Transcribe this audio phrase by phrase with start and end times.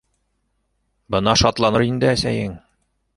[1.15, 2.57] Бына шатланыр инде әсәйең!